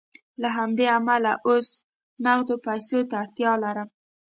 له 0.41 0.49
همدې 0.57 0.85
امله 0.97 1.33
اوس 1.47 1.67
نغدو 2.25 2.55
پیسو 2.65 2.99
ته 3.09 3.15
اړتیا 3.23 3.51
لرم 3.63 3.87